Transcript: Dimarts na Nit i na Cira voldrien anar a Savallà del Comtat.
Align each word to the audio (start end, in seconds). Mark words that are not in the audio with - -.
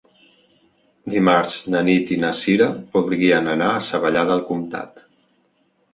Dimarts 1.13 1.57
na 1.75 1.83
Nit 1.91 2.15
i 2.17 2.17
na 2.25 2.31
Cira 2.41 2.71
voldrien 2.97 3.53
anar 3.55 3.71
a 3.75 3.87
Savallà 3.89 4.25
del 4.31 4.43
Comtat. 4.49 5.07